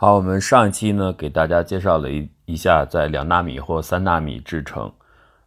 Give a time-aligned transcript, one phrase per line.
[0.00, 4.88] 好，我们上一期呢给大家介绍了一一下在两纳米或三纳米制程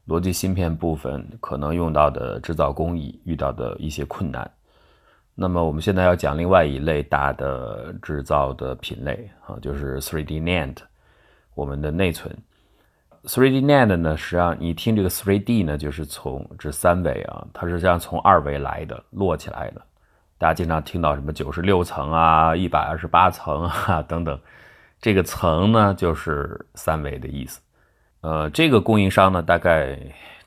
[0.06, 4.52] 逻辑芯片部分可能用到的制造工艺遇到的一些困难。
[5.36, 10.75] 那么我们现在要讲另外一类大的制造的品类啊，就是 3D NAND，
[11.55, 12.38] 我们的内存。
[13.23, 19.81] 3D NAND 呢，实际上你听这个 3D 呢，就是从这三维啊，它是这样从二维来的，摞起来的。
[20.42, 24.39] 大家经常听到什么九十六层啊、一百二十八层啊等等，
[25.00, 27.61] 这个层呢就是三维的意思。
[28.21, 29.96] 呃，这个供应商呢，大概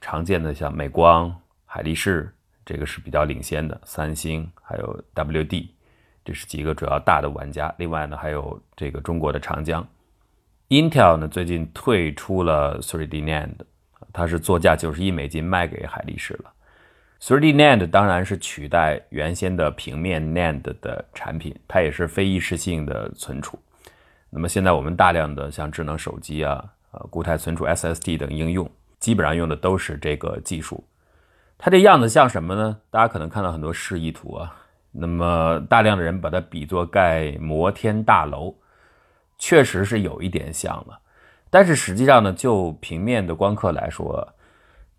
[0.00, 1.32] 常见的像美光、
[1.64, 2.28] 海力士，
[2.66, 3.80] 这个是比较领先的。
[3.84, 5.68] 三星还有 WD，
[6.24, 7.72] 这是几个主要大的玩家。
[7.78, 9.86] 另外呢，还有这个中国的长江。
[10.70, 13.54] Intel 呢，最近退出了 3D NAND，
[14.12, 16.50] 它是作价九十亿美金卖给海力士了。
[17.20, 23.58] 3D NAND 当然是取代原先的平面 NAND 的产品，它也是非一时性的存储。
[24.28, 30.84] 那么现在我们大量的像智能手机啊、呃固态存储 SSD 等应用，基本上用的都是这个技术。
[31.56, 32.76] 它这样子像什么呢？
[32.90, 34.54] 大家可能看到很多示意图啊，
[34.90, 38.54] 那么大量的人把它比作盖摩天大楼，
[39.38, 40.98] 确实是有一点像了。
[41.48, 44.33] 但是实际上呢，就平面的光刻来说，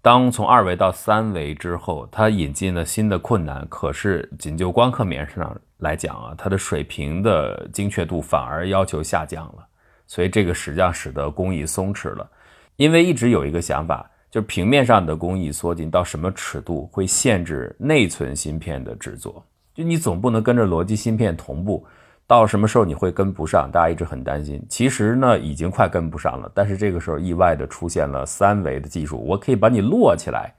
[0.06, 3.66] 当从二维到三维之后，它引进了新的困难。
[3.68, 9.66] 可是仅就光刻面上来讲啊，它的水平的精确度反而要求下降了。
[10.06, 12.30] 所以这个实际上使得工艺松弛了。
[12.76, 19.44] 因为一直有一个想法，就是平面上的工艺缩进到什么尺度会限制内存芯片的制作。
[19.74, 21.84] 就你总不能跟着逻辑芯片同步。
[22.28, 23.70] 到什么时候你会跟不上？
[23.72, 24.60] 大家一直很担心。
[24.68, 26.52] 其实呢，已经快跟不上了。
[26.56, 30.54] 但是这个时候意外的出现了三维的技术，我可以把你摞起来。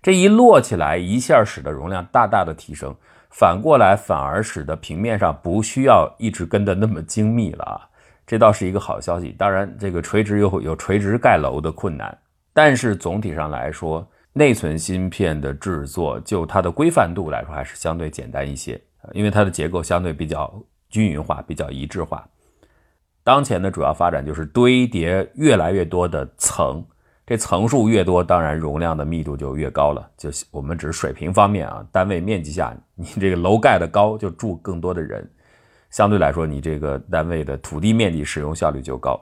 [0.00, 2.94] 这一摞起来，一下使得容量大大的提升。
[3.30, 7.80] 反过来，反而使得平面上不需要一直跟的那么精密了啊。
[8.26, 9.34] 这倒是一个好消息。
[9.38, 12.16] 当然，这个垂直又有垂直盖楼的困难。
[12.52, 18.80] 但是总体上来说，内存芯片的制作就它的规范度来说，还是相对简单一些，
[19.12, 20.52] 因为它的结构相对比较。
[20.92, 22.24] 均匀化比较一致化，
[23.24, 26.84] 当前的主要发展就是堆叠越来越多的层，
[27.26, 30.06] 这层数越多，当然容量的密度就越高了。
[30.18, 35.26] 就我们只是水平方面啊，单位面积下，你这个楼盖的高，就住更多的人，
[35.88, 39.18] 相对来说，你这个单位的土地面积使用效率就高。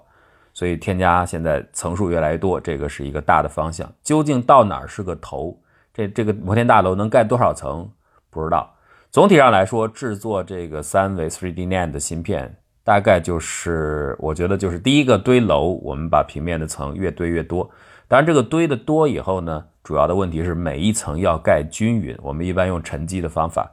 [0.53, 3.91] 所以添加现在层数越来越多，这个是一个大的方向。
[4.03, 5.57] 究竟到哪儿是个头？
[5.95, 7.89] 这这个摩天大楼能盖多少层？
[8.29, 8.75] 不知道。
[9.11, 17.69] 总体上来说，制作这个三维 3D NAND 的芯片，大概就是我觉得就是第一个堆楼，我们把平面的层越堆越多。
[18.07, 22.17] 当然，这个堆的多以后呢，主要的问题是每一层要盖均匀。
[22.23, 23.73] 我们一般用沉积的方法，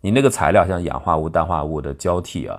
[0.00, 2.58] 你那个材料像氧化物、氮化物的交替啊，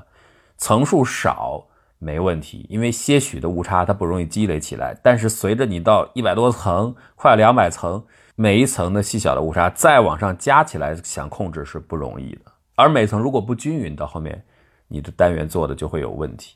[0.56, 1.66] 层数少
[1.98, 4.96] 没问题，因为些许的误差它不容易积累起来。
[5.02, 8.04] 但是随着你到一百多层，快两百层。
[8.42, 12.44] 每一层的细小的误差再往上加起来，想控制是不容易的。
[12.76, 14.42] 而每层如果不均匀，到后面
[14.88, 16.56] 你的单元做的就会有问题。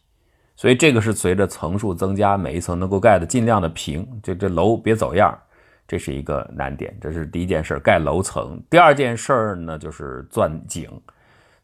[0.55, 5.38] 所以这个是随着层数增加，每一层能够盖的尽量的平，就这楼别走样，
[5.85, 6.97] 这是一个难点。
[7.01, 8.63] 这是第一件事，盖楼层。
[8.69, 10.89] 第二件事呢，就是钻井。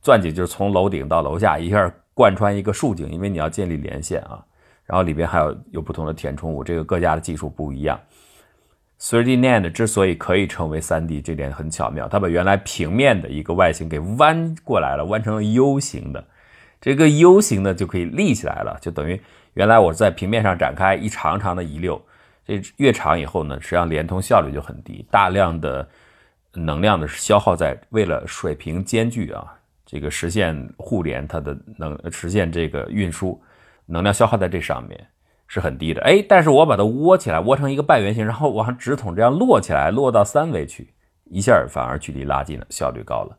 [0.02, 4.44] 钻井就是从楼顶到楼下一下贯穿一个竖井，因为你要建立连线啊。
[4.84, 7.98] 然后里边还有有不同的填充物，这个各家的技术不一样。
[9.02, 16.24] 3D NAND 之所以可以成为 3D，这点很巧妙，它把原来平面的一个外形给弯过来了，弯成了 U 型的。
[16.82, 19.22] 这个 U 型的就可以立起来了，就等于
[19.54, 22.02] 原来我在平面上展开一长长的一溜，
[22.46, 25.88] 这越长以后呢，实际上连通效率就很低，大量的
[26.54, 29.46] 能量的消耗在为了水平间距啊，
[29.86, 33.42] 这个实现互联，它的能实现这个运输
[33.86, 35.08] 能量消耗在这上面。
[35.50, 40.94] 是很低的，哎，但是我把它窝起来，窝成一个半圆形，然后 往直筒这样摞起来，摞到三维去，
[41.26, 43.36] 一下反而距离拉近了，效率高了。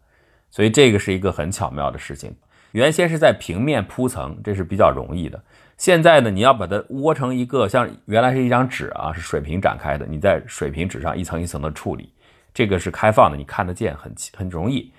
[0.50, 2.34] 所以这个是一个很巧妙的事情。
[2.72, 5.40] 原先是在平面铺层，这是比较容易的。
[5.76, 12.12] 现在呢，你要把它窝成一个像原来是一张纸啊，是水平展开的，你在水平纸上一层一层的处理，
[12.52, 14.92] 这个是开放的，你看得见，很很容易。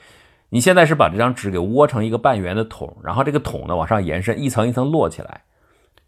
[0.47, 5.41] 你现在是把这张纸给窝成一个半圆的桶，然后这个桶呢往上延伸，一层一层摞起来。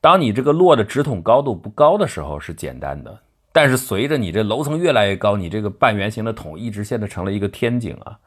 [0.04, 3.22] 当你这个落的直筒高度不高的时候是简单的，
[3.54, 8.20] 但是随着你这楼层越来越高，你这个半圆形的筒一直现在成了一个天井啊。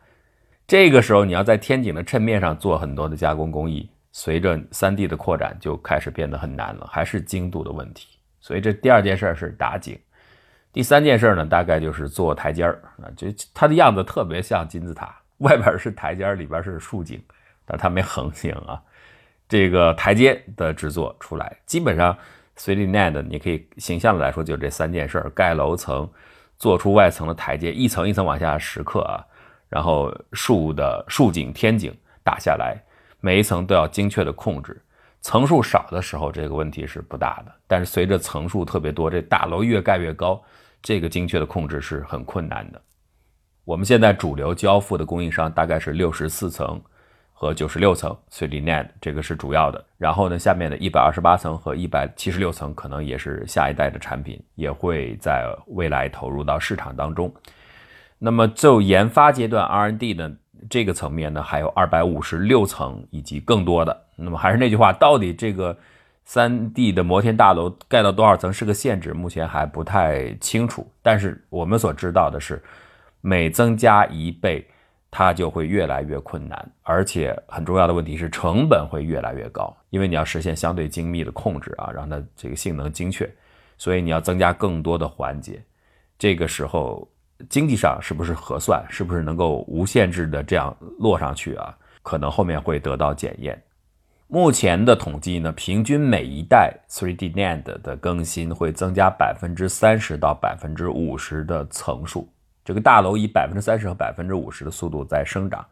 [0.66, 8.06] 这个时候你要在天井的衬面上做很多的加工工艺，随着 3D 的扩展就开始变得很难了，还是精度的问题。
[8.40, 10.00] 所以这第二件事是打井，
[10.72, 17.22] 第三件事呢大概就是做台阶儿啊，就它的样子特别像金字塔，外边是台阶儿，里边是竖井，
[17.66, 18.80] 但它没横井啊。
[19.48, 21.56] 这个台阶的制作出来。
[21.66, 22.16] 基本上
[22.56, 26.08] ，3D NAND 你可以形象的来说，就这三件事儿：盖楼层，
[26.56, 29.24] 做出外层的台阶，一层一层往下蚀刻啊，
[29.68, 32.76] 然后竖的竖井、天井打下来，
[33.20, 34.82] 每一层都要精确的控制。
[35.22, 37.52] 层数少的时候，这个问题是不大的。
[37.66, 40.40] 但是随着层数特别多，这大楼越盖越高，
[40.80, 42.80] 这个精确的控制是很困难的。
[43.64, 46.80] 我们现在主流交付的供应商大概是六十四层
[47.38, 49.84] 和九十六层 3D NAND，这个是主要的。
[49.98, 57.30] 然后呢，下面的一百二十八层和一百七十六层可能也是下一代的产品，也会在未来投入到市场当中。
[58.18, 60.34] 那么就研发阶段 R&D 的
[60.70, 64.04] 这个层面呢，还有二百五十六层以及更多的。
[64.16, 65.76] 那么还是那句话，到底这个
[66.24, 70.90] 三 D 的摩天大楼盖到多少层是个限制，目前还不太清楚。
[71.02, 72.62] 但是我们所知道的是，
[73.20, 74.66] 每增加一倍，
[75.18, 83.26] 它就会越来越困难，而且很重要的问题是成本会越来越高，因为你要实现相对精密的控制啊，让它这个性能精确，
[83.78, 85.58] 所以你要增加更多的环节。
[86.18, 87.10] 这个时候
[87.48, 91.74] 经济上是不是合算，是不是能够无限制的这样落上去啊？
[92.02, 93.58] 可能后面会得到检验。
[94.28, 102.28] 目前的统计呢，平均每一代 3D NAND 的更新会增加百分之三十到百分之五十的层数。
[102.66, 105.64] 这个大楼以百分之三十和百分之五十的速度在生长，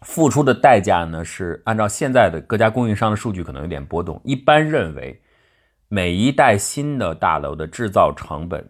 [0.00, 4.20] 付出的代价呢是按照现在的各家供应商的数据可能有点波动。
[4.24, 5.20] 一般认为，
[5.88, 8.66] 每一代新的大楼的制造成本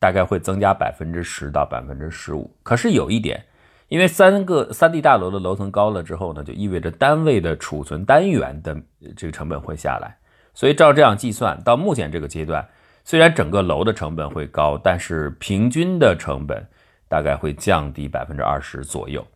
[0.00, 2.50] 大概会增加百分之十到百分之十五。
[2.62, 3.44] 可是有一点。
[3.88, 8.76] 因为三个三 D 大楼的楼层高了之后呢，就意味着单位的储存单元的
[9.16, 10.14] 这个成本会下来。
[10.52, 12.62] 所以照这样计算，到目前这个阶段，
[13.02, 16.62] 虽然整个楼的成本会高，但是平均的成本
[17.08, 19.26] 大概会降低百分之二十左右。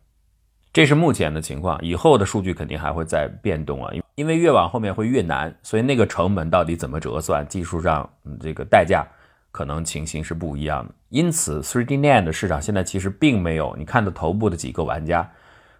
[0.71, 8.09] 这是目前的情况，以后的数据肯定还会再变动啊，因因为越往后面会越难，所以那个成本到底怎么折算，技术上
[8.39, 9.05] 这个代价。
[9.51, 15.29] 可能情形是不一样的，因此 3D NAND 的市场现在其实并没有你看的头部的几个玩家，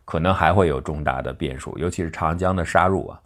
[0.06, 3.20] 可能还会有重大的变数，尤其是长江的杀入啊。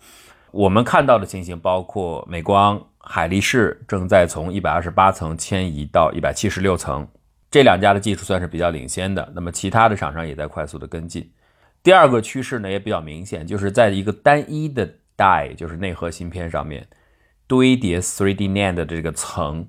[0.51, 7.05] 我们看到的情形包括美光、海力士正在从128层迁移到176层，
[7.49, 9.31] 这两家的技术算是比较领先的。
[9.35, 11.31] 那么其他的厂商也在快速的跟进。
[11.83, 16.87] 第二个趋势呢也比较明显，就是在一个单一的 die，就是内核芯片上面
[17.47, 19.67] 堆叠 3D NAND 的这个层。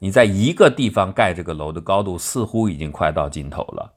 [0.00, 3.92] 你在一个地方盖这个楼的高度似乎已经快到尽头了，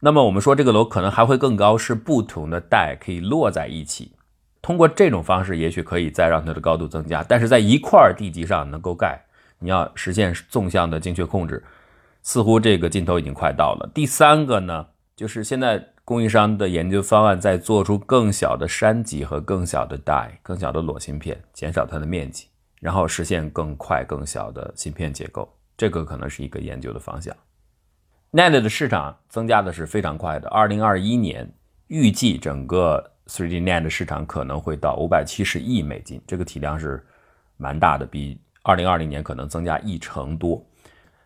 [0.00, 4.12] 那么我们说这个楼可能还会更高，是不同的带可以摞在一起，
[4.60, 9.18] 通过这种方式也许可以再让它的高度增加，但是在一块地基上能够盖，
[9.60, 11.64] 你要实现纵向的精确控制，
[12.22, 13.90] 似乎这个尽头已经快到了。
[13.94, 14.86] 第三个呢，
[15.16, 22.46] 就是现在供应商的研究方案在做出更小的山脊和更小的 die，更小的裸芯片，减少它的面积。
[22.80, 25.46] 然后实现更快更小的芯片结构，
[25.76, 27.36] 这个可能是一个研究的方向。
[28.32, 31.52] NAND 的市场增加的是非常快的，二零二一年
[31.88, 37.04] 预计整个 3D NAND 市场可能会到五百七十亿美金，这个体量是
[37.58, 40.64] 蛮大的，比二零二零年可能增加一成多。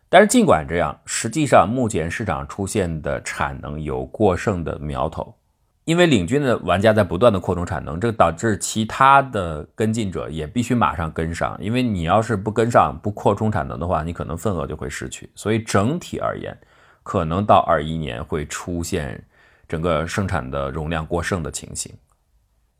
[0.09, 5.35] 但是尽管这样，实际上目前市场出现的产能有过剩的苗头。
[5.83, 11.55] 因为领军的玩家在不断的扩充产能，这导致其他的跟进者也必须马上跟上。
[11.61, 15.29] 因为你要是不跟上、不扩充产能的话，你可能份额就会失去。
[15.35, 16.57] 所以整体而言，
[17.03, 19.23] 可能到二一年会出现
[19.67, 21.93] 整个生产的容量过剩的情形。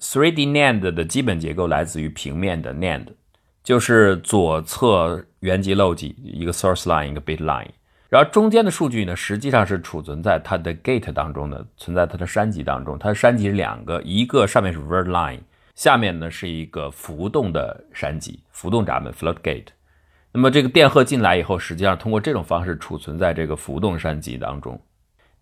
[0.02, 3.10] 3D NAND 的基本结构来自于平面的 NAND，
[3.66, 7.68] 就是左侧原级漏级，一个 source line，一个 bit line。
[8.10, 12.98] 然后中间的数据呢，实际上是储存在它的 gate 当中的，存在它的山级当中。
[13.00, 15.40] 它的山级是两个，一个上面是 word line，
[15.74, 19.70] 下面呢是一个浮动的山级，浮动闸门 float gate。
[20.32, 24.80] 那么这个电荷进来以后，实际上通过这种方式储存在这个浮动山级当中。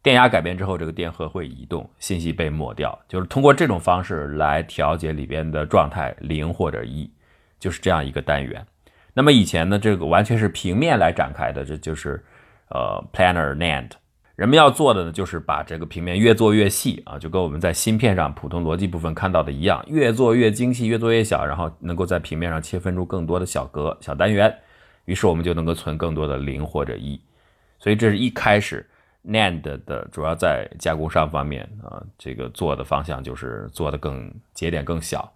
[0.01, 7.09] 电压改变之后，这个电荷会移动，信息被抹掉，就是通过这种方式来调节里边的状态，零或者一，
[7.63, 8.65] 就是这样一个单元。
[9.13, 12.23] 那么以前呢，这个完全是平面来展开的，这就是。
[12.69, 13.91] 呃，planar NAND，
[14.35, 24.51] 人们要做的呢，就是把这个平面越做越细啊，就跟我们在芯片上普通逻辑部分看到的一样，越做越精细，越做越小，然后能够在平面上切分出更多的小格、小单元，
[25.05, 27.21] 于是我们就能够存更多的零或者一。
[27.77, 28.83] 所以这是一开始
[29.23, 35.31] NAND 的主要在加工商方面啊，这个做的方向就是做的更节点更小，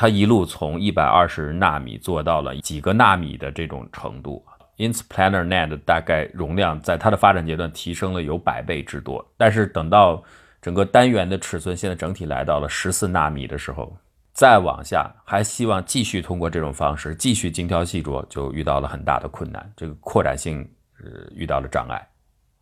[0.00, 4.42] 它一路从一百二十纳米做到了几个纳米的这种程度。
[4.76, 9.22] 因此，planar NAND 大概容量在它的发展阶段提升了有百倍之多。
[9.36, 10.24] 但是等到
[10.62, 13.94] 整个单元的尺寸现在整体来到了十四纳米的时候，
[14.32, 20.66] 再往下，还希望继续通过这种方式继续精挑细琢，就遇到了很大的困难，这个扩展性
[21.04, 22.09] 呃遇到了障碍。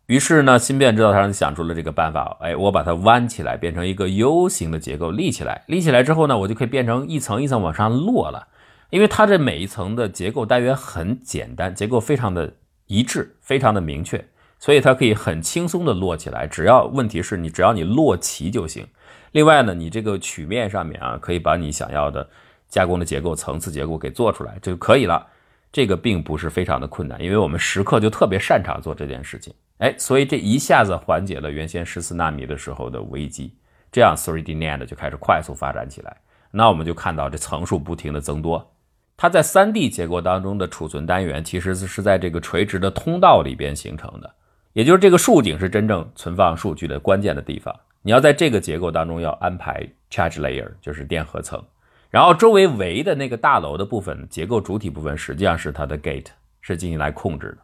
[0.09, 8.47] 于是呢，芯片制造商想出了这个办法，哎，我把它弯起来，变成一个 U 型的结构，立起来，立起来之后呢，我就可以变成一层一层往上摞了。
[8.89, 12.51] 因为它这每一层的结构单元很简单，结构非常的
[12.87, 14.25] 一致，非常的明确，
[14.57, 16.47] 所以它可以很轻松的摞起来。
[16.47, 18.87] 只要问题是你只要你摞齐就行。
[19.33, 22.27] 另外呢，你这个曲面上面啊，可以把你想要的
[22.67, 25.27] 加工的结构、层次结构给做出来就可以了。
[25.71, 29.53] 这个并不是非常的困难，因为我们时刻就特别擅长做这件事情。
[29.79, 33.53] 哎，所以这一下子缓解了原先十四纳米的时候的危机，
[33.91, 36.15] 这样 3D NAND 就开始快速发展起来。
[36.51, 38.73] 那我们就看到这层数不停的增多，
[39.15, 44.33] 它在 3D 结构当中的储存单元其实是在这个垂直的通道里边形成的，
[44.73, 47.73] 也就是这个竖井是真正存放数据的关键的地方。
[48.01, 51.63] 你要在这个结构当中要安排 charge layer，就是电荷层，
[52.09, 56.27] 然后周围围的那个大楼的部分结构主体部分实际上是它的 gate，
[56.59, 57.57] 是进行来控制的。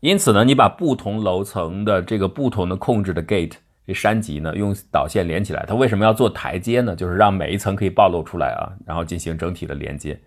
[0.00, 3.54] 因此呢，你把不同楼层的这个不同的控制的 gate
[3.86, 5.64] 这山脊呢，用导线连起来。
[5.66, 6.94] 它为什么要做台阶呢？
[6.94, 10.18] 就是让每一层可以暴露出来啊，然后进行整体的连接。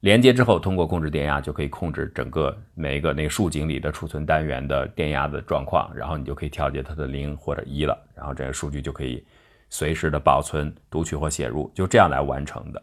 [0.00, 9.26] 连接之后，通过控制电压就可以控制整个每一个那个竖井里的储存单元的电压的状况，然后你就可以调节它的零或者一了，然后这个数据就可以
[9.68, 12.82] 随时的保存、读取或写入，就这样来完成的。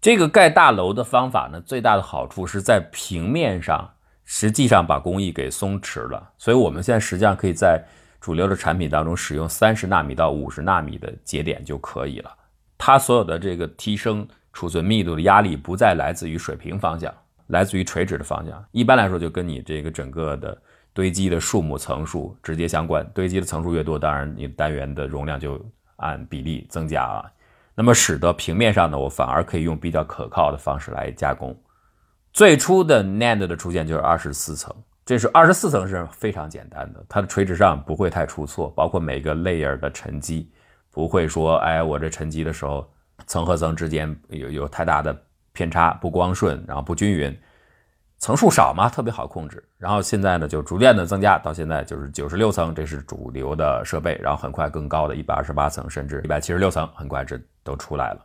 [0.00, 3.90] 这个盖大楼的方法呢，最大的好处是在平面上。
[4.32, 7.84] 实际上把工艺给松弛了，所以我们现在实际上可以在
[8.20, 12.32] 主流的产品当中使用三十纳米到五十纳米的节点就可以了。
[12.78, 17.12] 它所有的这个提升储存密度的压力不再来自于水平方向，
[17.48, 18.64] 来自于垂直的方向。
[18.70, 20.56] 一般来说，就跟你这个整个的
[20.92, 23.04] 堆积的数目层数直接相关。
[23.12, 25.60] 堆积的层数越多，当然你单元的容量就
[25.96, 27.24] 按比例增加啊。
[27.74, 31.52] 那么使得平面上呢，我反而可以用比较可靠的方式来加工。
[32.32, 40.50] 最初的 NAND 的出现就是二十四层，这是二十四层是非常简单的，它的垂直上不会太出错，包括每个 layer 的沉积
[40.92, 42.88] 不会说，哎，我这沉积的时候
[43.26, 45.16] 层和层之间有有太大的
[45.52, 47.36] 偏差，不光顺，然后不均匀，
[48.18, 49.62] 层数少嘛，特别好控制。
[49.76, 58.24] 然后现在呢，就逐渐的增加，到现在就是九十六层，这是主流的设备，然后很快更高的一百二十八层，甚至一百七十六层，很快这都出来了。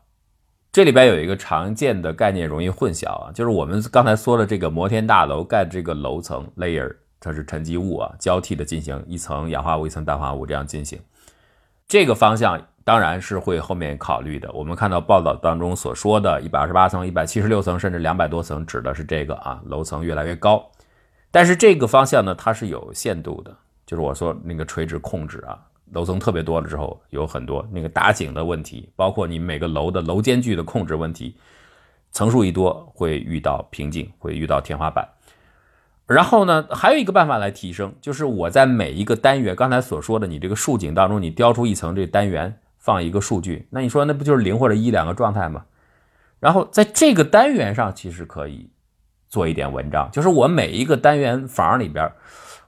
[0.75, 11.00] 这里边有一个常见的概念容易混淆啊，就是我们刚才说的这个摩天大楼盖的这个楼层 layer，它是沉积物啊，交替的进行，一层氧化物一层氮化物这样进行。
[11.88, 14.51] 这个方向当然是会后面考虑的。
[14.51, 20.70] 我们看到报道当中所说的一百二十八层、一百七十六层，甚至两百多层，指的是这个啊，楼层越来越高。
[21.32, 25.58] 但是这个方向呢，它是有限度的，就是我说那个垂直控制啊。
[25.92, 31.36] 楼层特别多了之后，有很多那个打井的问题，包括你每个楼的楼间距的控制问题，
[32.12, 35.08] 层数一多会遇到瓶颈，会遇到天花板。
[36.08, 45.65] 然后呢，还有一个办法来提升，就是我在每一个单元，刚才所说的你这个竖井当中，你雕出一层这单元放一个数据，那你说那不就是零或者一两个状态吗？
[46.39, 48.70] 然后在这个单元上，其实可以
[49.36, 52.10] 做一点文章，就是我每一个单元房里边。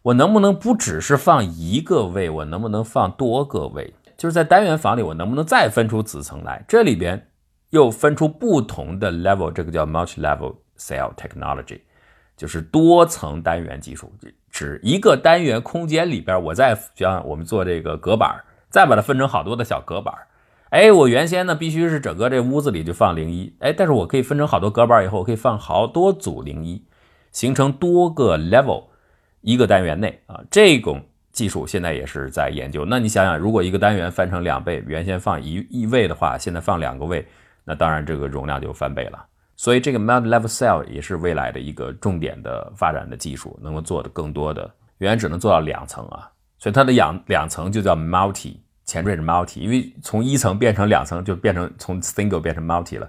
[0.01, 2.29] 我能不能不只是放一个位？
[2.29, 3.93] 我能不能放多个位？
[4.17, 6.63] 就是在单元房里，我能不能再分出子层来？
[6.67, 7.29] 这里边
[7.69, 11.79] 又分出不同的 level，这个叫 multi-level cell technology，
[12.35, 14.11] 就是多层单元技术，
[14.51, 20.13] 指一个单元空间里边，我再像我们做这个隔板，再把它分成好多的小隔板。
[20.69, 26.83] 哎，我原先呢必须是整个这屋子里就放零一，哎，但是我可以分成好多隔板以后，我可以放好多组零一，
[27.31, 28.85] 形成多个 level。
[29.41, 32.83] 一个单元内啊，这种技术现在也是在研究。
[32.83, 37.25] 那你想想，如果一个单元翻成两倍，原先放一一位的话，现在放两个位，
[37.63, 39.25] 那当然这个容量就翻倍了。
[39.55, 44.69] 所以这个 multi-level cell 也是未来的一个重点的发展的技术，能够做的更多的。
[44.97, 53.07] 原来只能做到两层啊，所以它的两两层就叫 multi，前缀是 multi，因为从一层变成两层就变成从 single 变成 multi 了。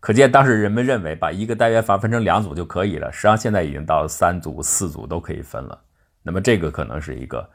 [0.00, 5.78] 可见当时人们认为把一个单元房分成两组就可以了，实际上现在已经到三组、四组都可以分了。
[6.22, 7.48] 那么这个可能是一个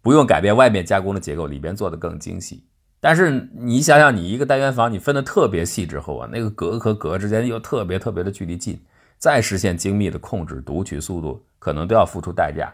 [0.00, 2.64] 不用改变外面加工的结构，里边做的更精细。
[3.00, 8.80] 但是你想想，你一个单元房你分的特别细之后啊，那个格和格之间又特别特别的距离近，
[9.18, 12.72] 再实现精密的控制、读取速度，可能都要付出代价。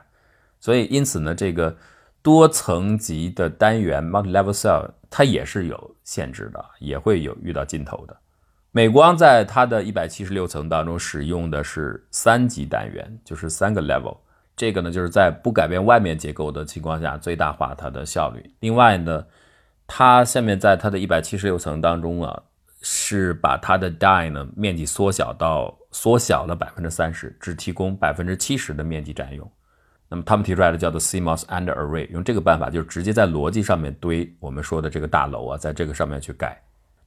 [0.60, 1.74] 所以因此呢，这个
[2.26, 8.16] 多层级的单元 （multi-level cell） 它也是有限制的，也会有遇到尽头的。
[8.72, 14.16] 美光在它的一百七十六层当中使用的是三级单元，就是三个 level。
[14.56, 18.52] 这个呢，就是在不改变外面结构的情况下，最大化它的效率。
[18.58, 19.24] 另外呢，
[19.86, 22.42] 它下面在它的一百七十六层当中啊，
[22.82, 29.48] 是把它的 die 呢面积缩小到缩小了百分之三十，只提供百分之七十的面积占用。
[30.08, 36.56] 那么他们提出来的叫做 CMOS under array，用这个办法就是直接在逻辑上面堆我们说的这个大楼啊，在这个上面去盖，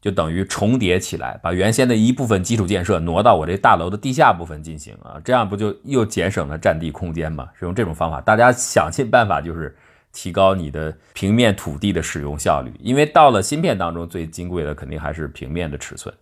[0.01, 7.47] 就等于重叠起来，把原先的一部分基础建设挪到我这大楼的地下部分进行啊，这样不就又节省了占地空间吗？
[7.57, 9.73] 是用这种方法，大家想尽办法就是
[10.11, 16.13] 提高你的平面土地的使用效率，因为到了芯片当中最金贵的肯定还是平面的尺寸。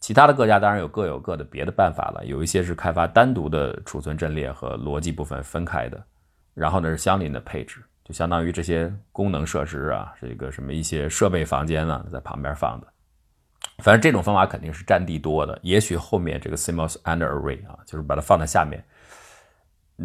[0.00, 6.02] 其他的各家当然有各有各的别的办法了，有一些是开发单独的储存阵列和逻辑部分分开的，
[6.54, 12.86] 然后呢是相邻的配置，就相当于这些功能设施啊，这个什么一些设备房间啊，在旁边放的。
[13.82, 18.82] 反正这种方法肯定是占地多的，也许后面这个 CMOS under array 啊，就是把它放在下面，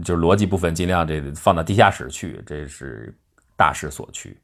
[0.04, 3.16] 就是逻辑部分尽量这放到地下室去，这是
[3.56, 4.36] 大势所趋。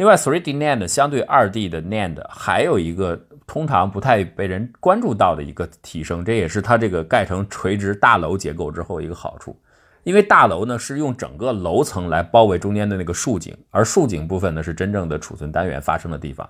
[0.00, 9.54] 另外，3D NAND 相对 2D 的 NAND 还有一个通常不太被人关注到的一个提升，这也是它这个盖成垂直大楼结构之后一个好处。
[10.02, 16.48] 因为大楼呢是用整个楼层来包围中间的那个竖井，而竖井部分呢是真正的储存单元发生的地方，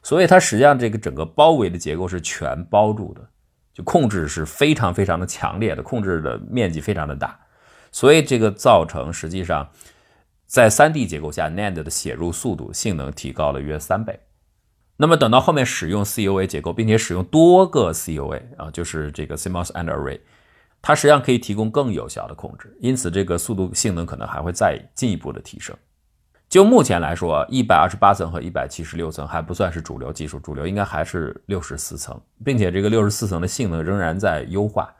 [0.00, 3.20] 所以它实际上这个整个包围的结构是全包住的，
[3.74, 7.36] 就控制是非常非常的强烈的，控制的面积非常的大，
[7.90, 9.68] 所以这个造成实际上。
[10.52, 14.20] 在 3D 结构下，NAND 的写入速度、性能提高了约三倍。
[14.98, 20.20] 那么等到后面使用 CUA 结构，并且使用多个 CUA 啊，就是这个 CMOS and array，
[20.82, 25.74] 它实际上可以提供更有效的控制，因此这个速度、性能可能还会再进一步的提升。
[26.50, 34.94] 就目前来说，一百二十八层和一百七十六层还不算是主流技术，主流应该还是六十四层，并且这个六十四层的性能仍然在优化。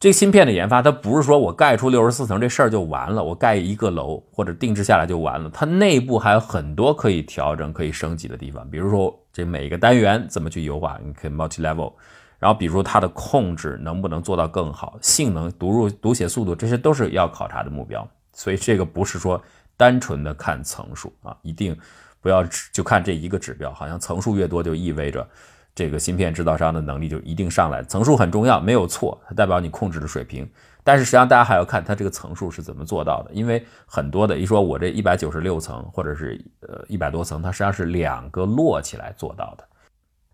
[0.00, 8.66] 这个芯片的研发，它不是说我盖出六十四层这事儿就完了，我盖一个楼或者定制下来就完了，它内部还有很多可以调整、可以升级的地方。
[8.70, 11.92] 比如说，这每一个单元怎么去优化，你可以 multi level，
[12.38, 18.08] 然后比如它的控制能不能做到更好，性能、读入、读写速度，这些都是要考察的目标。
[18.32, 19.38] 所以这个不是说
[19.76, 21.78] 单纯的看层数啊，一定
[22.22, 25.28] 不要只就看这一个指标，好像层数越多就意味着。
[25.74, 30.48] 这个芯片制造商的能力就一定上来，层数很重要，没有错，它代表你控制的水平。
[30.82, 39.64] 但是实际上大家还要看它这个层数是怎么做到的，因为很多的一说我这一百九十六层或者是呃一百多层，它实际上是两个摞起来做到的。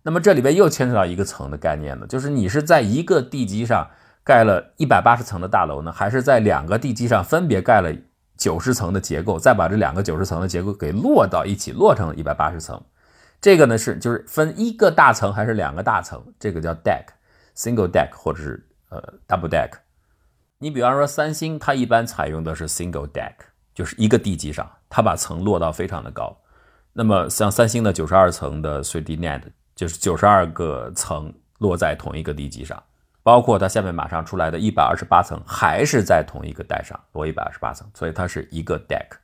[0.03, 3.91] 那么这里边又牵扯到一个层的概念了，就是你是在一个地基上
[4.23, 7.93] 盖了一百八十层的大楼呢，还是在两个地基上分别盖了
[8.37, 12.81] 九十层的结构，再把这两个九十层的结构给摞到一起，摞成一百八十层？
[13.41, 19.71] 这个呢是就是分一个大层还是两个大层，这个叫 deck，single deck 或者是呃 double deck。
[20.59, 23.35] 你比方说三星，它一般采用的是 single deck，
[23.75, 26.37] 就是一个地基上，它把层落到非常的高。
[26.93, 29.43] 那么像三星的九十二层的 3D NAND，
[29.75, 32.83] 就是九十二个层落在同一个地基上，
[33.23, 39.19] 包括它下面马上出来的一百二十八层，还是在同一个带上落一百二十八层，所以它是一个 deck。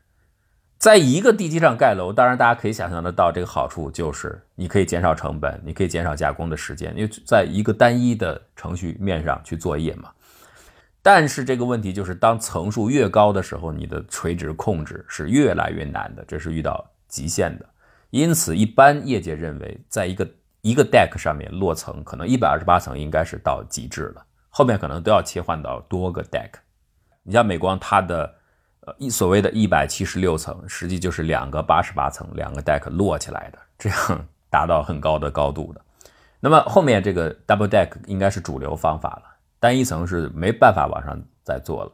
[0.83, 10.11] 在一个地基上盖楼，当然大家可以想象得到，这个好处就是你可以减少成本，你可以减少加工的时间，因为在一个单一的程序面上去作业嘛。
[11.01, 17.66] 但是这个问题就是，当层数越高的时候，你的垂直控制是越来越难的，这是遇到极限的。
[18.11, 20.29] 因此，一般业界认为，在一个
[20.62, 26.51] 一个 deck 上面落层，可能一百二十八层应该是到极致了，后面可能都要切换到多个 deck。
[27.23, 28.35] 你像美光，它的。
[28.85, 35.81] 呃，一所谓的一百七十六层，实际就是两个八十八层，两个 deck 摞起来的，这样 达到很高的高度的。
[36.40, 39.23] 那么后面这个 double deck 应该是主流方法了，
[39.61, 41.92] 单一层是没办法往上再做了。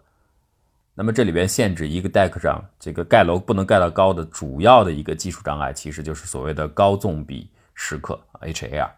[0.95, 8.89] 那么这里边限制一个 deck 上这个盖楼不能盖到高的主要的一个技术障碍，其实就是所谓的高纵比时刻 HAR。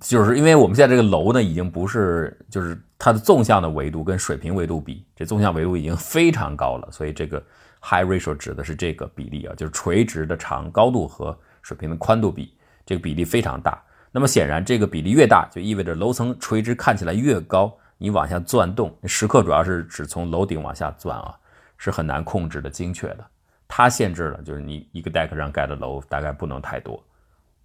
[0.00, 7.38] 就是因为我们现在这个楼呢，已经不是就是它的纵向的维度跟水平维度比，这纵向维度已经非常高了，所以这个
[7.82, 13.80] high ratio 指的是这个比例啊，就是垂直的长高度和水平的宽度比，这个比例非常大。
[14.10, 21.34] 那么显然，这个比例越大，就意味着楼层垂直看起来越高，你往下钻洞，时刻主要是指从楼顶往下钻啊，
[21.76, 23.24] 是很难控制的精确的。
[23.68, 27.00] 它限制了，就是你一个 deck 上盖的楼大概不能太多。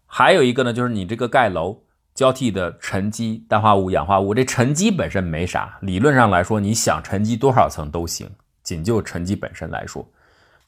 [0.05, 1.81] 还有一个呢，就是你这个盖楼。
[2.13, 8.29] 交替的沉积、氮化物、氧化物，这沉积本身没啥，理论上来说，你想沉积多少层都行。
[8.63, 10.07] 仅就沉积本身来说，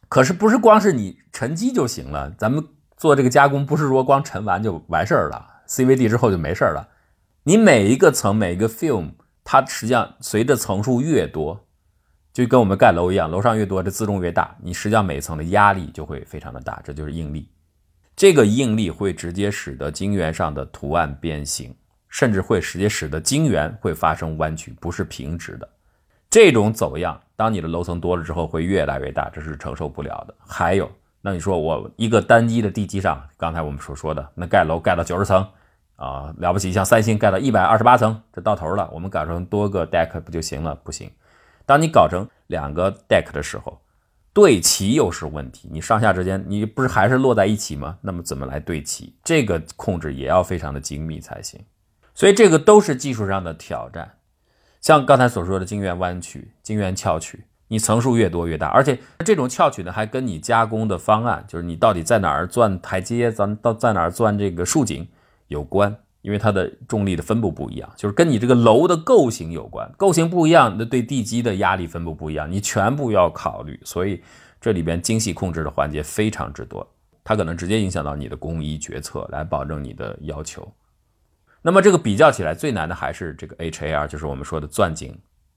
[0.09, 2.31] 可是不是光是你沉积就行了？
[2.39, 2.65] 咱们
[2.97, 6.89] 做这个加工，不是说光沉完就完事儿了，CVD 之后就没事儿了。
[7.43, 9.11] 你每一个层、每一个 film，
[9.43, 11.67] 它实际上随着层数越多，
[12.33, 17.47] 就跟我们盖楼一样，楼上越多，这自重越大，你实际上每层的压力就会非常的大，这就是应力。
[18.15, 21.75] 这个应力会直接使得晶圆上的图案变形，
[22.07, 25.67] 甚至会直接使得晶圆会发生弯曲，不是平直的。
[26.29, 30.35] 这种走样，当你的楼层多了之后，会越来越大，这是承受不了的。
[30.47, 30.89] 还有，
[31.21, 35.47] 那你说我一个单一的地基上，刚才我们所说的那盖楼盖到九十层
[35.95, 40.75] 啊，了不起，像三星盖到一百二十八层，这到头了，我们搞成多个 deck 不就行了？
[40.75, 41.09] 不行，
[41.65, 43.79] 当你搞成两个 deck 的时候。
[44.33, 47.99] 对齐又是问题，你上下之间你不是还是落在一起吗？
[48.01, 49.15] 那么怎么来对齐？
[49.23, 51.59] 这个控制也要非常的精密才行。
[52.15, 54.13] 所以这个都是技术上的挑战。
[54.81, 65.07] 像刚才所说的晶圆弯曲、晶圆翘曲，你层数越多越大，而且这种翘曲呢还跟你加工的方案，就是你到底在哪儿钻台阶，咱到在哪儿钻这个竖井
[65.47, 65.95] 有关。
[66.23, 73.77] 因为它的重力的分布不一样，就是跟你这个楼的构型有关，构型不一样，那对地基的压力分布不一样，你全部要考虑。
[73.83, 74.23] 所以
[74.61, 76.89] 这里边精细控制的环节非常之多，
[77.25, 80.65] 它可能直接影响到你的工艺决策，来保证你的要求。
[81.61, 85.13] 那么这个比较起来最难的还是这个 HAR，就是我们说的钻井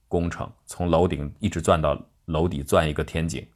[0.09, 3.47] 工程，从楼顶一直钻到楼底，钻一个天井。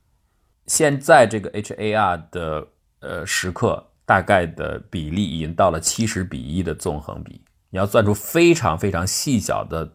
[0.69, 2.69] 现在这个 HAR 的
[3.01, 3.85] 呃时刻。
[4.11, 9.89] 大概的比例已经到了七十比一的纵横比，你要钻出非常非常细小的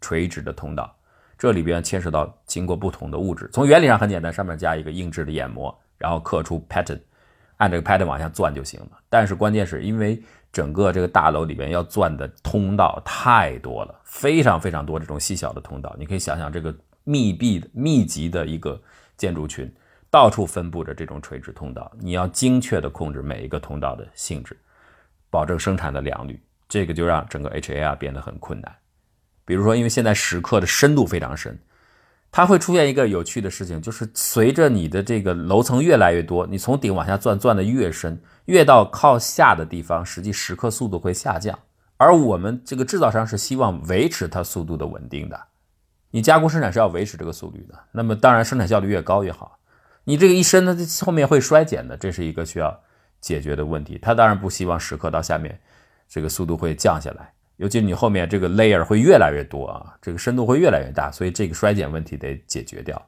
[0.00, 0.92] 垂直的通道，
[1.38, 3.48] 这里边牵涉到经过不同的物质。
[3.52, 6.98] 从原理上很简单，上面加一个硬质的眼膜，然后刻出 pattern，
[7.58, 8.98] 按这个 pattern 往下钻就行了。
[9.08, 10.20] 但是关键是因为
[10.52, 18.82] 整个这个大楼里边要钻的通道太多了，非常非常多这种细小的通道，你可以想想这个密闭的密集的一个
[19.16, 19.72] 建筑群。
[20.10, 24.56] 到处分布着这种垂直通道，你要精确地控制每一个通道的性质，
[25.30, 28.74] 保证生产的良率，这个就让整个 HAR 变得很困难。
[29.44, 31.58] 比如说，因为现在石刻的深度非常深，
[32.32, 41.56] 它会出现一个有趣的事情，就是随着你的这个楼层越来越多，你从顶往下钻，钻的越深，越到靠下的地方，实际石刻速度会下降。
[41.96, 45.40] 而我们这个制造商是希望维持它速度的稳定的，
[46.10, 49.58] 你加工生产是要维持这个速率的，那么当然生产效率越高越好。
[50.04, 52.80] 你这个一伸呢，后面会衰减的，这是一个需要
[53.20, 53.98] 解决的问题。
[54.00, 55.58] 他当然不希望时刻到下面，
[56.08, 63.00] 这个速度会降下来，尤其你后面这个 layer 会越来越多啊，这个深度会越来越大，所以这个衰减问题得解决掉。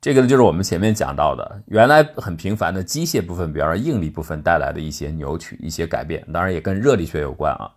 [0.00, 7.70] 这个呢，就是我们前面讲到的，原来很平凡的机械部分，比方说应力部分带来的一些扭曲、一些改变，当然也跟热力学有关啊。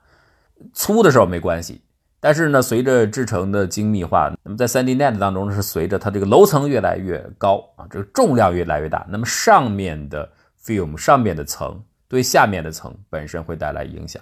[0.74, 1.82] 粗的时候没关系。
[2.24, 10.32] 但是呢，随着制成的精密化，那么在 3D NAND 当中，是随着它这个楼层越来越高啊，这个重量越来越大，那么上面的
[10.64, 14.22] film 上面的层对下面的层本身会带来影响，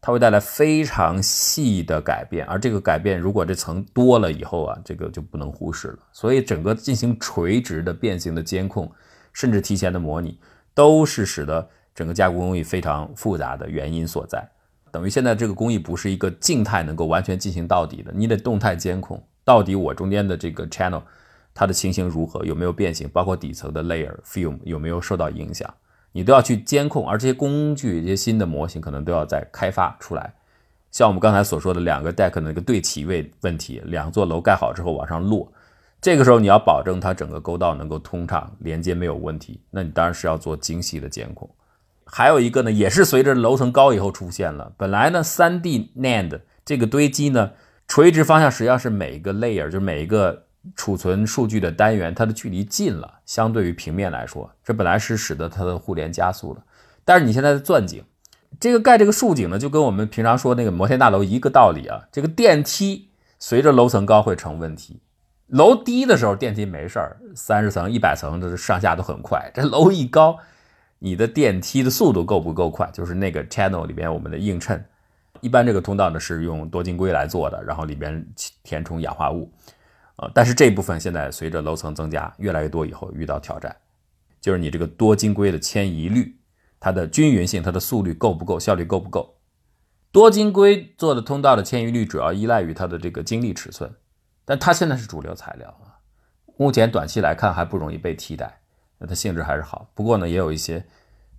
[0.00, 5.98] 它会带来非常细的改变，而这个改变如果这层多了以后啊，这个就不能忽视了。
[6.12, 8.90] 所以整个进行垂直的变形的监控，
[9.34, 10.40] 甚至提前的模拟，
[10.72, 14.42] 都是使得整个加工工艺非常复杂的原因所在。
[14.96, 21.02] 等于现在这个工艺不是一个静态能够完全进行到底的，你得动态监控到底我中间的这个 channel
[21.52, 25.68] 它的情形如何，有没有变形，包括底层的 layer film 有没有受到影响，
[26.12, 27.06] 你都要去监控。
[27.06, 30.32] 而这些工具、这些新的模型可能都要再开发出来。
[30.90, 35.46] 像我们刚才所说的两个 deck 的那个对齐位问题，两座楼盖好之后往上落，
[36.00, 41.46] 这个时候你要保证它整个沟道能够通畅，连接没有问题，那你当然是要做精细的监控。
[42.08, 44.72] 还有一个呢，也是随着楼层高以后出现了。
[44.76, 47.50] 本来呢，3D NAND 这个堆积呢，
[47.88, 50.44] 垂直方向实际上是每一个 layer，就是每一个
[50.76, 56.62] 储存数据的单元，它的距离近了，相对于平面来说，这本来是使得它的互联加速了。
[57.04, 58.04] 但是你现在的钻井，
[58.60, 62.02] 这个盖这个竖井呢，就跟我们平常说那个摩天大楼一个道理啊。
[62.12, 65.00] 这个电梯随着楼层高会成问题，
[65.48, 69.50] 楼低的时候电梯没事儿，三十层、一百层的上下都很快。
[69.52, 70.38] 这楼一高。
[70.98, 72.90] 你的电梯的速度够不够快？
[72.92, 74.82] 就是那个 channel 里边我们的映衬，
[75.40, 78.26] 一般这个通道呢是用多晶硅来做的，然后里边
[78.62, 79.52] 填充氧化物，
[80.16, 83.76] 呃，但是这部分现在随着楼层增加越来越多以后遇到挑战，
[84.40, 86.34] 就是你这个多晶硅的迁移率，
[86.80, 89.36] 它的均匀性、它的速率够不够、效率够不够？
[90.10, 93.94] 多晶硅做的通道的迁移率主要依赖于它的这个晶粒尺寸，
[94.46, 96.00] 但它现在是主流材料啊，
[96.56, 98.60] 目前短期来看还不容易被替代。
[98.98, 100.82] 那它性质还是好，不过呢，也有一些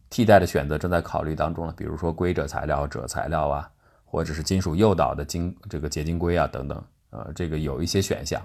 [0.10, 3.70] 替代的选择正在考虑当中了，比如说硅锗材料、锗材料啊，
[4.06, 8.41] 或者是金属诱导的晶这个结晶硅啊等等，呃，这个有一些选项。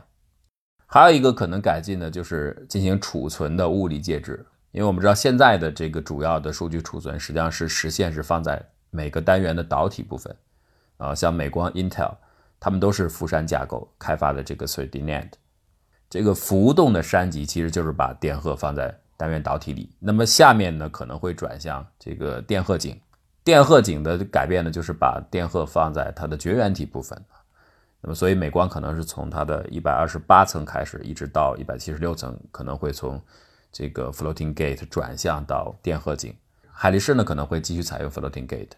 [0.87, 10.35] 还有一个可能改进的就是进行储存的物理介质，因为我们知道现在的这个主要的数据储存实际上是实现是放在每个单元的导体部分，
[10.96, 12.14] 啊，像美光、Intel，
[12.59, 15.33] 他们都是富山架构开发的这个 3D NAND，
[16.11, 18.98] 这个浮动的山脊其实就是把电荷放在。
[19.23, 19.89] 单元导体里。
[20.01, 23.01] 那么下面呢可能会转向这个电荷井。
[23.45, 27.17] 电荷井的改变呢，就是把电荷放在它的绝缘体部分。
[28.01, 33.23] 那么所以美光可能是从它的一百二十八层开始，一直到一百七十六层，可能会从
[33.71, 36.35] 这个 floating gate 转向到电荷井。
[36.73, 38.71] 海力士呢可能会继续采用 floating gate。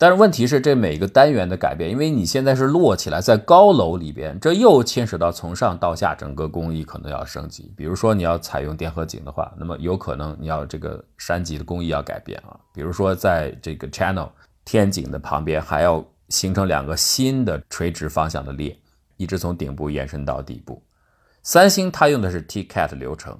[0.00, 7.70] 但是问题是，这每个单元的改变，因为你现在是摞起来在高楼里边，这又牵扯到从上到下整个工艺可能要升级。
[7.76, 12.58] 比如说你要采用电荷井的话，那么有可能你要这个山脊的工艺要改变啊。
[12.72, 14.30] 比如说在这个 channel
[14.64, 18.74] 天井的旁边，还要形成两个新的垂直方向的裂，
[19.18, 20.82] 一直从顶部延伸到底部。
[21.42, 23.38] 三星它用的是 TCAT 流程，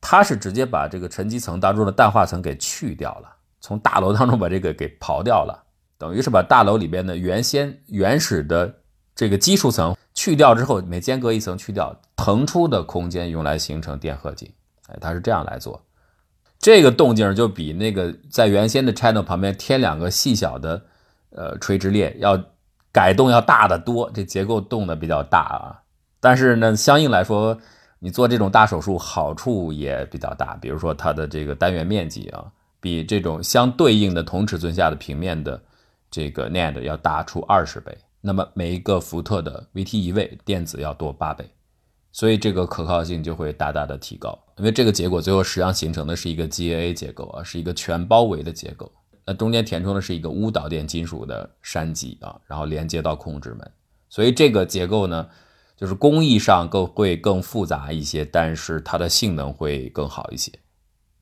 [0.00, 3.28] 它是直接把这个沉积层当中的氮化层给去掉了，
[3.60, 5.66] 从大楼当中把这个给刨掉了。
[5.98, 8.72] 等于是把大楼里边的原先原始的
[9.16, 14.48] 这个基础层去掉之后，每间隔一层去掉，腾出的空间用来形成电荷井。
[14.86, 15.84] 哎，它是这样来做，
[16.60, 20.80] 这个动静就比那个在原先的 channel 旁边添两个细小的
[21.30, 22.40] 呃垂直裂要
[22.92, 24.08] 改动要大得多。
[24.14, 25.82] 这结构动的比较大啊，
[26.20, 27.58] 但是呢，相应来说，
[27.98, 32.44] 你做这种大手术好处也比较大，比如说它的这个单元面积啊，
[32.80, 35.60] 比这种相对应的同尺寸下的平面的。
[36.10, 41.48] 这个 NAND 要大出二十倍，那么每一个福特的 VT 移位电子要多八倍，
[42.12, 44.38] 所以这个可靠性就会大大的提高。
[44.56, 48.90] 因为这个结果最后实际上形成的是一个 GAA 结构啊，是一个全包围的结构。
[49.26, 53.70] 那中间填充的是一个钨导电金属的栅极啊，然后连接到控制门。
[54.08, 55.28] 所以这个结构呢，
[55.76, 60.50] 就是工艺上更会更复杂一些，但是它的性能会更好一些。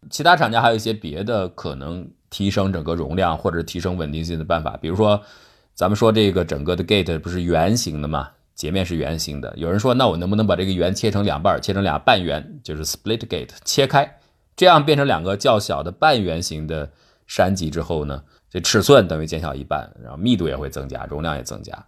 [0.09, 2.09] 其他厂家还有一些别的可能。
[2.31, 5.23] 提升整个容量或者提升稳定性的办法，比如说，
[5.75, 9.53] 咱们说这个整个的 gate 不是圆形的嘛，截面是圆形的。
[9.57, 14.19] 有人说，那我能不能把这个圆切成两半，切成俩半圆，就是 split gate，切开，
[14.57, 16.91] 这样变成两个较小的半圆形的
[17.27, 21.87] 山脊之后呢，这尺寸等于减小一半，然后密度也会增加，容量也增加。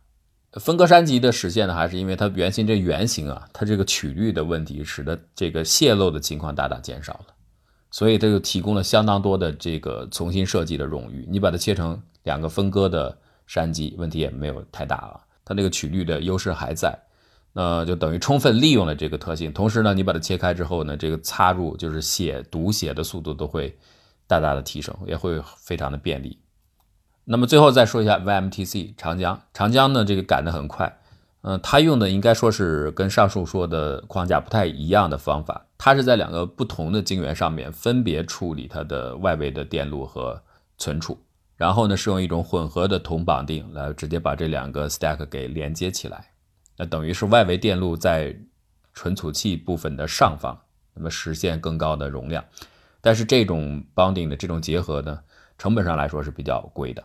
[0.52, 7.26] 分割山脊的实现呢，还是因为它原先这圆形啊，它这个曲率的问题，使得这个泄漏的情况大大减少了。
[7.90, 11.26] 所以这就提供了相当多的这个重新设计的冗余。
[11.28, 15.20] 你把它切成两个分割的山脊，问题也没有太大啊。
[15.44, 16.98] 它那个曲率的优势还在，
[17.52, 19.50] 那就等于充分利用了这个特性。
[19.52, 23.78] 同时呢，你把它切开之后呢，这个插入就是写读写的速度都会
[24.26, 26.38] 大大的提升，也会非常的便利。
[27.24, 30.98] 那么最后再说一下 YMTC 长江，长江呢这个赶得很快。
[31.42, 35.66] 嗯，它用的应该说是跟上述说的框架不太一样的方法。
[35.78, 40.42] 它是在两个不同的晶圆上面分别处理它的外围的电路和
[40.76, 41.16] 存储，
[41.56, 46.32] 然后呢是用一种混合的铜绑定来直接把这两个 stack 给连接起来。
[46.76, 48.36] 那等于是外围电路在
[48.92, 50.60] 存储器部分的上方，
[50.94, 52.44] 那么实现更高的容量。
[53.00, 55.20] 但是这种 bonding 的这种结合呢，
[55.56, 57.04] 成本上来说是比较贵的。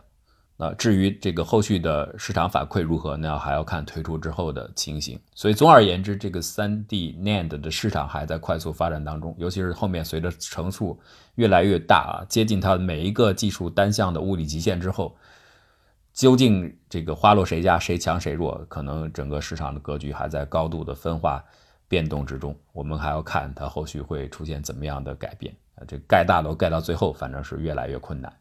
[0.56, 5.18] 那至于这个后续的市场反馈如何，那还要看推出之后的情形。
[5.34, 10.96] 所以总而言之，这个 3D NAND 的市场还在快速发展当中，尤其是后面随着层数
[11.34, 15.16] 越来越大啊，接近它每一个技术单项的物理极限之后，
[16.12, 21.44] 究竟这个花落谁家，谁强谁弱，可能整个市场的格局还在高度的分化
[21.88, 22.56] 变动之中。
[22.72, 28.32] 我们还要看它后续会出现怎么样的改变啊，这盖大楼盖到最后，反正是越来越困难。